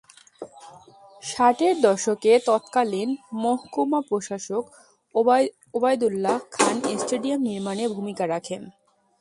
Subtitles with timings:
[1.23, 3.09] ষাটের দশকে তৎকালীন
[3.43, 4.63] মহকুমা প্রশাসক
[5.75, 8.61] ওবায়দুল্লাহ খান স্টেডিয়াম নির্মাণে ভূমিকা রাখেন।